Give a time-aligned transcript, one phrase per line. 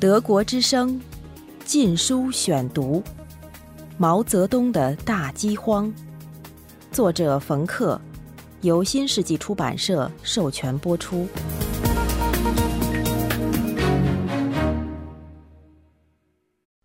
[0.00, 1.00] 德国之声
[1.64, 3.02] 《禁书选读》：
[3.96, 5.92] 毛泽东的大饥荒，
[6.92, 8.00] 作者冯克，
[8.60, 11.26] 由新世纪出版社授权播出。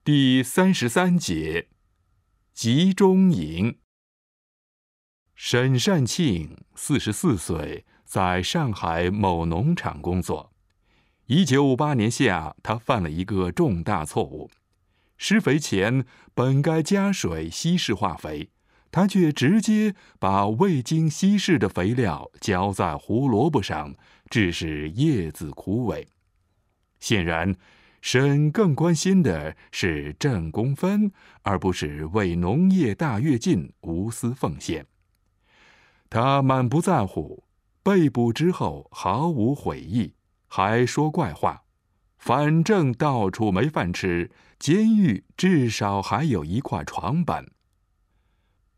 [0.04, 1.68] 第三十三节，
[2.52, 3.78] 集中营。
[5.36, 10.53] 沈善庆四十四岁，在上海某农场工作。
[11.28, 14.52] 一九五八年夏，他犯了一个重大错误。
[15.16, 18.50] 施肥前本该加水稀释化肥，
[18.92, 23.96] 他却直接把未经稀释的肥料浇在胡萝卜上，
[24.30, 26.06] 致使叶子枯萎。
[27.00, 27.56] 显然，
[28.02, 31.10] 沈更关心的是挣工分，
[31.44, 34.86] 而不是为农业大跃进无私奉献。
[36.10, 37.46] 他满不在乎，
[37.82, 40.12] 被捕之后毫无悔意。
[40.56, 41.64] 还说怪话，
[42.20, 47.48] 反正到处没饭吃，监狱至少还有一块床板。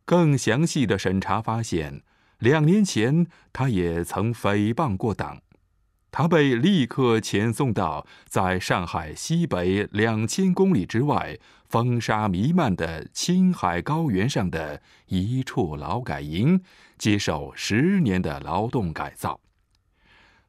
[0.06, 2.02] 更详细的审查发现，
[2.40, 5.42] 两年前他也曾诽谤过党。
[6.12, 16.62] 他被立刻遣送到在上海西北两千公里之外、风沙弥漫的青海高原上的一处劳改营，
[16.98, 19.42] 接受十年的劳动改造。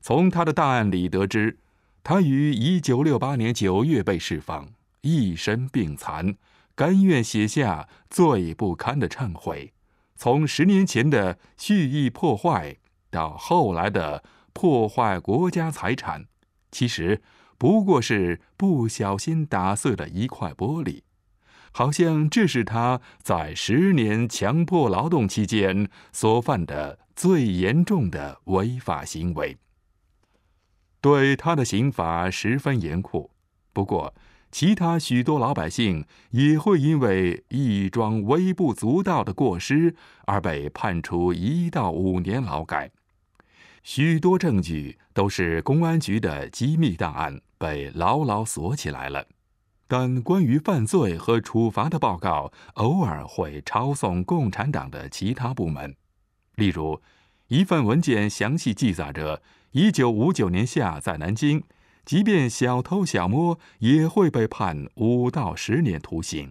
[0.07, 1.59] 从他的档案里得知，
[2.05, 4.69] 他于一九六八年九月被释放，
[5.01, 6.37] 一身病残，
[6.77, 9.73] 甘愿写下最不堪的忏悔。
[10.15, 12.77] 从十年前的蓄意破坏，
[13.11, 16.27] 到后来的破坏国家财产，
[16.71, 17.21] 其实
[17.59, 21.03] 不过是不小心打碎了一块玻璃，
[21.73, 29.59] 好像这是他在十年强迫劳动期间所犯的最严重的违法行为。
[31.07, 33.31] 对他的刑罚十分严酷，
[33.73, 34.13] 不过
[34.51, 42.91] 其他许多老百姓也会因为一桩微不足道的过失而被判处一到五年劳改。
[43.85, 49.29] 许多证据都是公安局的机密档案被牢牢锁起来了，
[49.87, 55.95] 但关于犯罪和处罚的报告偶尔会抄送共产党的其他部门，
[56.57, 57.01] 例如
[57.47, 59.41] 一份文件详细记载着。
[59.79, 61.63] 一九五九年夏，在南京，
[62.07, 66.51] 即便小偷小摸，也会被判五到十年徒刑。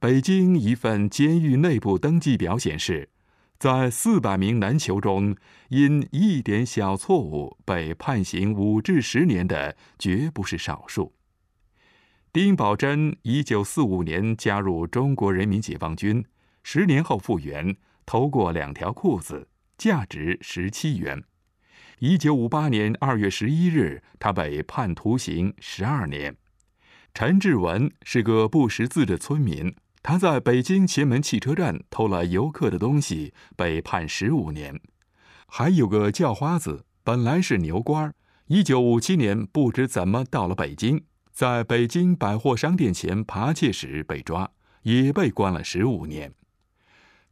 [0.00, 3.08] 北京一份监狱内部登记表显示，
[3.56, 5.36] 在四百名男囚中，
[5.68, 11.14] 因一点小错误被判刑五至十年的绝不是少数。
[12.32, 16.24] 丁宝桢一九四五年加入中国人民解放军，
[16.64, 19.46] 十年后复员，偷过两条裤子，
[19.78, 21.22] 价值十七元。
[22.06, 26.36] 一九五八年二月十一日，他被判徒刑十二年。
[27.14, 34.78] 陈志文是个不识字的村民，他在北京前门汽车站偷了游客的东西，被判十五年。
[35.46, 38.12] 还有个叫花子，本来是牛倌
[38.48, 44.50] 一九五七年不知怎么到了北京，在北京百货商店前扒窃时被抓，
[44.82, 46.30] 也被关了十五年。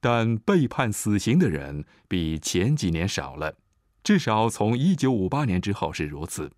[0.00, 3.54] 但被判死刑的人比前几年少了。
[4.02, 6.50] 至少从一九五八年之后是如此。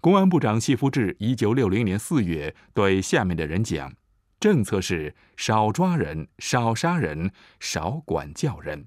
[0.00, 3.92] 公安部长谢福治一九六零年四月对下面的人讲
[4.38, 8.86] ：“政策是少抓人、少杀人、少管教人。”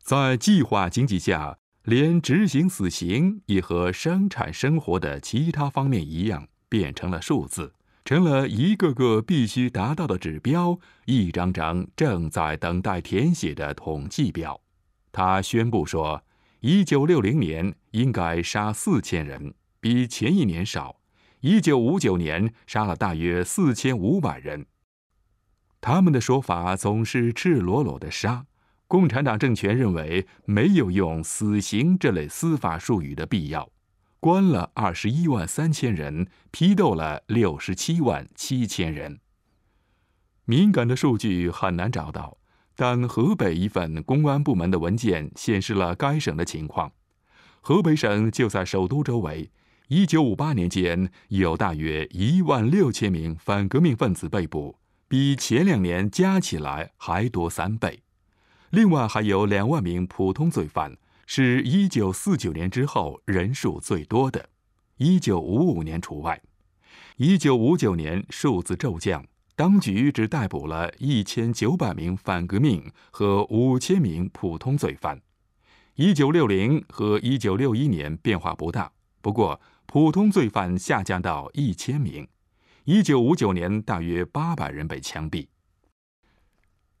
[0.00, 7.74] 在计划经济下，连执行死刑也和生产生活的其他方面一样，变成了数字，
[8.06, 14.62] 成了一个个必须达到的指标，一张张正在等待填写的统计表。
[15.12, 16.22] 他宣布说。
[16.68, 20.96] 一九六零年应该杀四千人，比前一年少。
[21.38, 24.66] 一九五九年杀了大约四千五百人。
[25.80, 28.44] 他们的说法总是赤裸裸的杀。
[28.88, 33.70] 共产党政权认为没有用死刑这类司法术语的必要，
[34.18, 39.20] 关了二十一万三千人，批斗了六十七万七千人。
[40.44, 42.36] 敏感的数据很难找到。
[42.76, 46.92] 但河北一份公安部门的文件显示了该省的情况。
[47.60, 49.50] 河北省就在首都周围。
[49.88, 54.76] 一九五八年间，有大约一万六千名反革命分子被捕，
[55.08, 58.02] 比前两年加起来还多三倍。
[58.70, 64.48] 另外还有两万名普通罪犯，是一九四九年之后人数最多的，
[64.96, 66.42] 一九五五年除外。
[67.16, 69.24] 一九五九年数字骤降。
[69.56, 75.18] 当局只逮捕了一千九百名反革命和五千名普通罪犯。
[75.94, 78.92] 一九六零和一九六一年变化不大，
[79.22, 82.28] 不过普通罪犯下降到一千名。
[82.84, 85.46] 一九五九年，大约八百人被枪毙。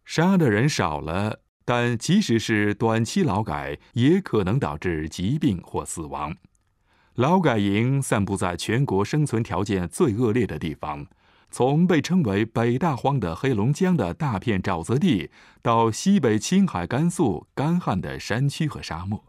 [0.06, 6.34] 杀的人少了，但即使是短期劳改，也可能导致疾病或死亡。
[7.16, 11.06] 劳改营散布在全国生存条件最恶劣的地方，
[11.56, 15.30] 从被称为“北大荒”的黑龙江的大片沼泽地，
[15.62, 19.24] 到西北青海、甘肃干旱的山区和沙漠。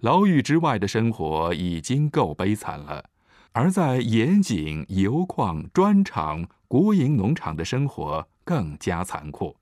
[0.00, 3.10] 牢狱之外的生活已经够悲惨了，
[3.52, 9.54] 而在盐井、油矿、砖厂、国营农场的生活更加残酷。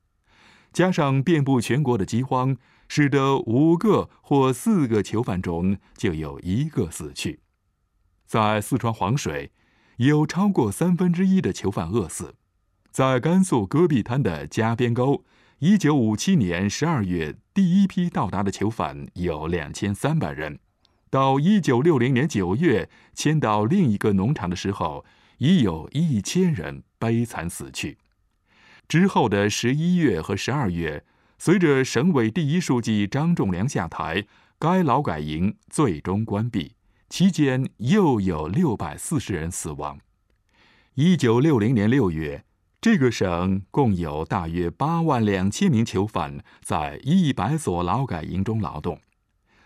[0.72, 2.56] 加上遍布全国的饥荒。
[2.88, 7.40] 使得五个或四个囚犯中就有一个死去。
[8.24, 9.52] 在四川黄水，
[9.98, 12.34] 有超过三分之一的囚犯饿死。
[12.90, 15.24] 在甘肃戈壁滩的加边沟，
[15.58, 20.58] 一九五七年十二月第一批到达的囚犯有两千三百人，
[21.10, 25.04] 到一九六零年九月迁到另一个农场的时候，
[25.38, 27.98] 已有一千人悲惨死去。
[28.88, 31.04] 之后的十一月和十二月。
[31.40, 34.26] 随着省委第一书记张仲良下台，
[34.58, 36.72] 该劳改营最终关闭。
[37.08, 39.98] 期间又有六百四十人死亡。
[40.94, 42.44] 一九六零年六月，
[42.80, 49.00] 这个省共有大约八万两千名囚犯在一百所劳改营中劳动。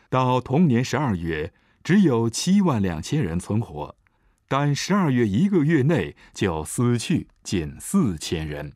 [0.08, 1.52] 到同年十二月，
[1.82, 3.96] 只有七万两千人存活，
[4.46, 8.74] 但十二月一个月内就死去近四千人。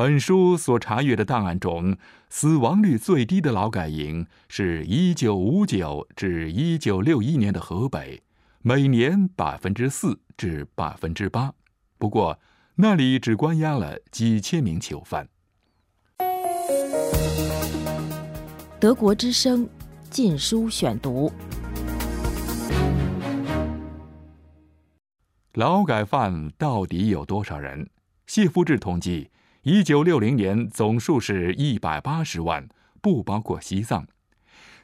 [0.00, 1.94] 本书所查阅的档案中，
[2.30, 8.22] 死亡率最低的劳改营是一九五九至一九六一年的河北，
[8.62, 11.52] 每年百分之四至百分之八。
[11.98, 12.40] 不过，
[12.76, 15.28] 那里只关押了几千名囚犯。
[18.80, 19.66] 德国之声
[20.08, 21.28] 《禁书选读》：
[25.52, 27.86] 劳改犯到底有多少人？
[28.26, 29.28] 谢夫治统计。
[29.64, 32.66] 一九六零年总数是一百八十万，
[33.02, 34.06] 不包括西藏。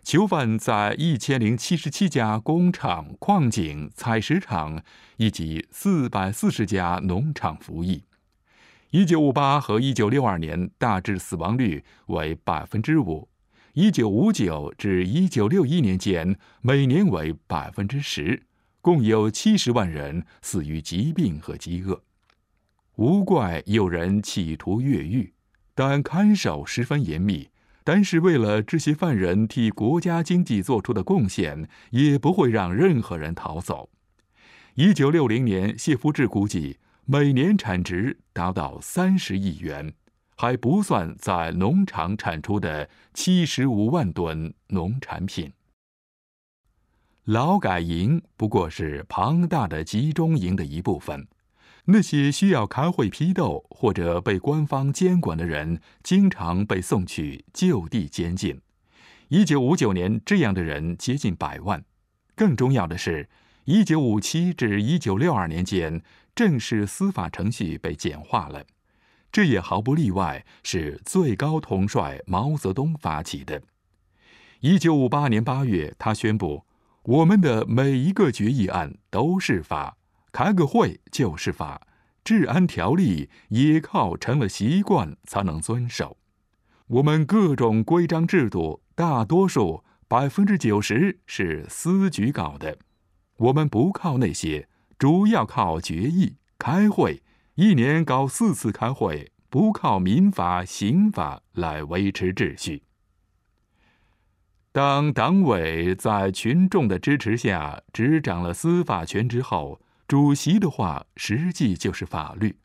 [0.03, 4.83] 囚犯在一千零七十七家工厂、矿井、采石场
[5.17, 8.03] 以及四百四十家农场服役。
[8.91, 13.31] 一九五八和一九六二年大致死亡率为百分之五，
[13.73, 18.43] 一九五九至一九六一年间每年为百分之十，
[18.83, 22.03] 共有七十万人死于疾病和饥饿。
[22.97, 25.35] 无怪有人企图越狱，
[25.75, 27.51] 但看守十分严密。
[27.85, 33.91] 单是为了这些犯人替国家经济做出的贡献，也不会让任何人逃走。
[34.75, 39.93] 一九六零年，谢夫治估计每年产值达到三十亿元，
[40.35, 45.53] 还不算在农场产出的七十五万吨农产品。
[47.25, 51.29] 劳改营不过是庞大的集中营的一部分。
[51.89, 58.61] 那些需要开会批斗或者被官方监管的人，经常被送去就地监禁。
[59.29, 61.85] 一九五九年，这样的人接近百万。
[62.35, 63.29] 更重要的是，
[63.65, 66.03] 一九五七至一九六二年间，
[66.35, 68.65] 正式司法程序被简化了。
[69.31, 73.63] 这也毫不例外是最高统帅毛泽东发起的。
[74.61, 76.65] 一九五八年八月，他宣布
[77.05, 79.96] ：“我们的每一个决议案都是法。”
[80.37, 81.81] 开个会就是法，
[82.23, 86.19] 治安条例也靠成了习惯才能遵守。
[86.89, 92.77] 我们各种规章制度，大多数百分之九十是司局搞的。
[93.39, 97.23] 我们不靠那些，主要靠决议、开会。
[97.55, 102.83] 一年搞四次开会，不靠民法、刑法来维持秩序。
[104.71, 109.81] 当党委在群众的支持下执掌了司法权之后。
[110.09, 112.59] 主席的话实际就是法律。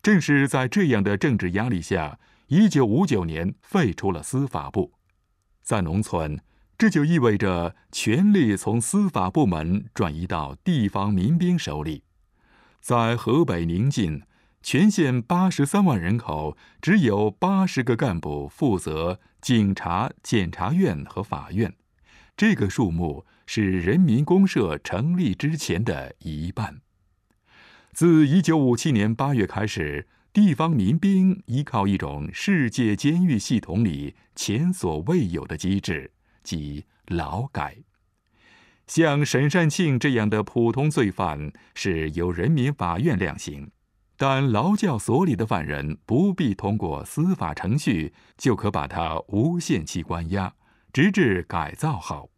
[0.00, 4.92] 正是在这样的政治压力下，一九五九年废除了司法部。
[5.62, 6.40] 在农村，
[6.78, 12.04] 这就意味着权力从司法部门转移到地方民兵手里。
[12.80, 14.22] 在河北宁晋，
[14.62, 21.74] 全县八十三万人口，只有八十个干部负责警察、检察院和法院。
[22.36, 23.26] 这个数目。
[23.52, 26.82] 是人民公社成立之前的一半。
[27.92, 36.12] 自一九五七年八月开始，地方民兵依靠一种世界监狱系统里前所未有的机制，
[36.44, 37.78] 即劳改。
[38.86, 43.72] 像沈善庆这样的普通罪犯是由人民法院量刑，
[44.16, 50.54] 但劳教所里的犯人不必通过司法程序，就可把他无限期关押，
[50.92, 52.29] 直至改造好。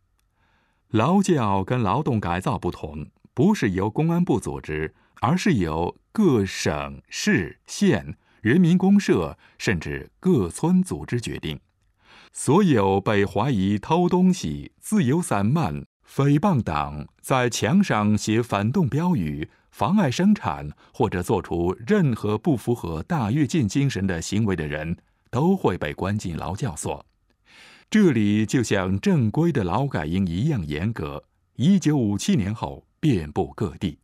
[0.92, 11.58] 劳教跟劳动改造不同，不是由公安部组织，而是由各省市县人民公社甚至各村组织决定。
[12.30, 24.94] 所有被怀疑偷东西、自由散漫、诽谤党、在墙上写反动标语、妨碍生产或者做出任何不符合大跃进精神的行为的人，
[25.30, 27.06] 都会被关进劳教所。
[27.92, 31.24] 这里就像正规的劳改营一样严格。
[31.56, 33.98] 一九五七年后，遍布各地。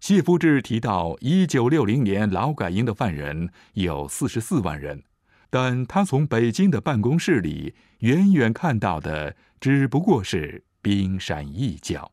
[0.00, 5.02] 谢夫志提到，一九六零年劳改营的犯人有四十四万人。
[5.50, 12.10] 但他从北京的办公室里远远看到的，只不过是冰山一角。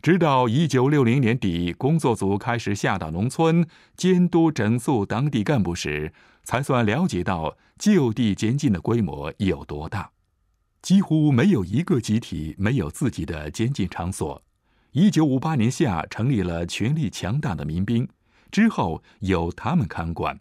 [0.00, 6.12] 直到一九六零年底，工作组开始下到农村监督整肃当地干部时，
[6.44, 10.10] 才算了解到就地监禁的规模有多大。
[10.80, 14.40] 几乎没有一个集体没有自己的监禁场所。
[14.92, 18.08] 一九五八年夏成立了权力强大的民兵，
[18.52, 20.38] 之后由他们看管。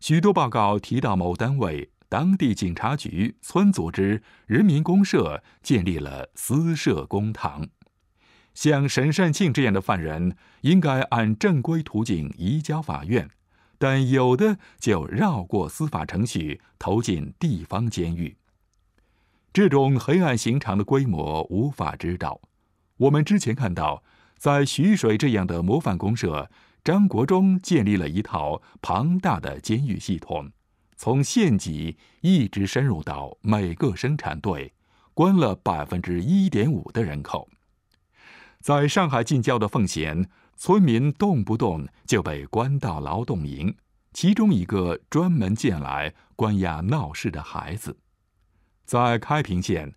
[0.00, 7.68] 许多报告提到，某单位、当地警察局、村组织、人民公社建立了私设公堂。
[8.54, 13.30] 像沈善庆这样的犯人，应该按正规途径移交法院，
[13.78, 18.36] 但有的就绕过司法程序，投进地方监狱。
[19.52, 22.40] 这种黑暗刑场的规模无法知道。
[22.96, 24.02] 我们之前看到，
[24.36, 26.50] 在徐水这样的模范公社。
[26.84, 30.50] 张国忠建立了一套庞大的监狱系统，
[30.96, 34.72] 从县级一直深入到每个生产队，
[35.14, 37.48] 关了百分之一点五的人口。
[38.62, 43.76] 在上海近郊的奉贤，村民动不动就被关到劳动营，
[44.12, 47.98] 其中一个专门建来关押闹事的孩子。
[48.84, 49.92] 在开平县，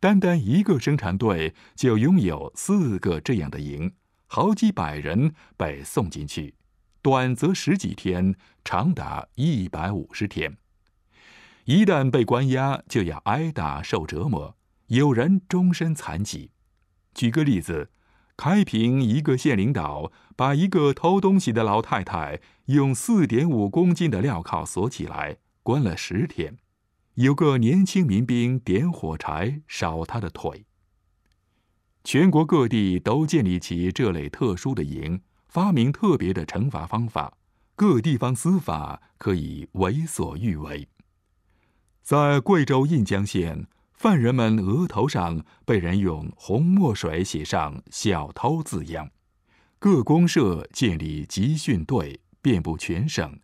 [0.00, 3.92] 单单一个生产队就拥有四个这样的营。
[4.26, 6.56] 好几百人被送进去，
[7.00, 8.34] 短则十几天，
[8.64, 10.56] 长达一百五十天。
[11.66, 14.56] 一旦被关押，就要挨打受折磨，
[14.88, 16.50] 有人终身残疾。
[17.14, 17.90] 举个例子，
[18.38, 26.56] 开平一个县领导把一个偷东西的老太太用四点五公斤的镣铐锁起来，关了十天。
[27.14, 30.64] 有个年轻民兵点火柴烧他的腿。
[32.04, 37.36] 全国各地都建立起这类特殊的营，发明特别的惩罚方法，
[37.74, 40.86] 各地方司法可以为所欲为。
[42.04, 43.66] 在贵州印江县，
[43.98, 49.10] 犯人们额头上被人用红墨水写上“小偷”字样。
[49.80, 53.40] 各公社建立集训队，遍布全省。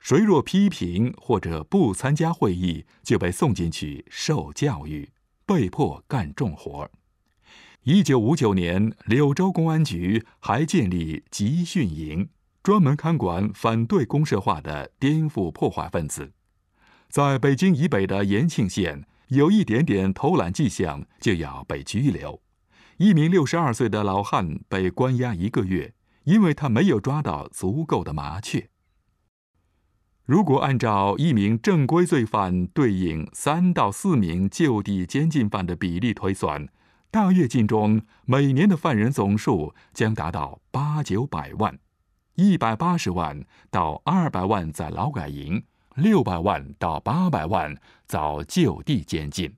[0.00, 5.10] 谁若批评或者不参加会议，就被送进去受教育，
[5.44, 6.90] 被迫干重活。
[7.82, 12.30] 一九五九年，柳州公安局还建立集训营，
[12.62, 16.32] 专门看管反对公社化的颠覆破坏分子。
[17.10, 22.40] 在北京以北的延庆县，有一点点偷懒迹象就要被拘留。
[22.98, 25.94] 一名六十二岁的老汉被关押一个月，
[26.24, 28.68] 因为他没有抓到足够的麻雀。
[30.24, 36.68] 如果按照一名正规罪犯对应三到四名就地监禁犯的比例推算。
[37.10, 41.78] 大跃进中，每年的犯人总数将达到八九百万，
[42.34, 45.64] 一百八十万到二百万在劳改营，
[46.02, 47.76] 六百万到八百万
[48.06, 49.54] 早就地监禁。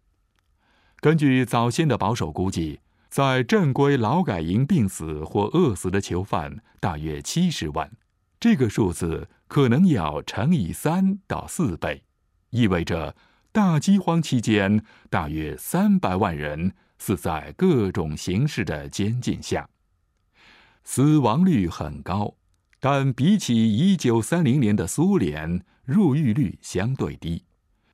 [1.00, 7.90] 根据早先的保守估计，在正规劳改营病死或饿死的囚犯大约七十万，
[8.38, 12.02] 这个数字可能要乘以三到四倍，
[12.50, 13.14] 意味着
[13.52, 16.72] 大饥荒期间大约三百万人。
[17.02, 19.66] 死在各种形式的监禁下，
[20.84, 22.34] 死亡率很高，
[22.82, 27.44] 但比起一九三零年的苏联，入狱率相对低。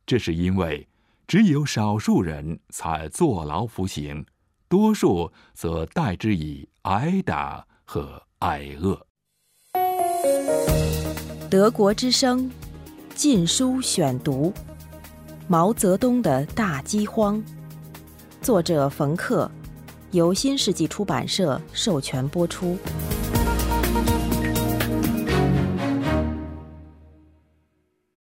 [0.07, 0.87] 这是因为
[1.27, 4.25] 只有少数人才坐牢服刑，
[4.69, 9.05] 多数则代之以挨打和挨饿。
[11.51, 12.49] 德国之声，
[13.13, 14.53] 禁书选读，
[15.49, 17.43] 毛泽东的大饥荒。
[18.41, 19.51] 作者冯克，
[20.13, 22.79] 由新世纪出版社授权播出。